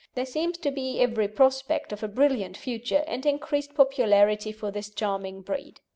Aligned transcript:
There 0.15 0.25
seems 0.25 0.57
to 0.57 0.71
be 0.71 0.99
every 0.99 1.27
prospect 1.27 1.91
of 1.91 2.01
a 2.01 2.07
brilliant 2.07 2.57
future, 2.57 3.03
and 3.05 3.23
increased 3.23 3.75
popularity 3.75 4.51
for 4.51 4.71
this 4.71 4.89
charming 4.89 5.41
breed. 5.43 5.79